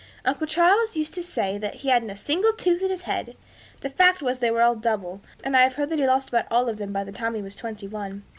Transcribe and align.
Uncle 0.25 0.47
Charles 0.47 0.95
used 0.97 1.13
to 1.13 1.21
say 1.21 1.59
that 1.59 1.75
he 1.75 1.89
hadn't 1.89 2.09
a 2.09 2.17
single 2.17 2.53
tooth 2.53 2.81
in 2.81 2.89
his 2.89 3.01
head. 3.01 3.37
The 3.81 3.89
fact 3.91 4.19
was 4.23 4.39
they 4.39 4.49
were 4.49 4.63
all 4.63 4.73
double, 4.73 5.21
and 5.43 5.55
I 5.55 5.61
have 5.61 5.75
heard 5.75 5.91
that 5.91 5.99
he 5.99 6.07
lost 6.07 6.29
about 6.29 6.45
all 6.49 6.67
of 6.69 6.77
them 6.77 6.91
by 6.91 7.03
the 7.03 7.11
time 7.11 7.35
he 7.35 7.41
was 7.43 7.53
twenty 7.53 7.87
one. 7.87 8.23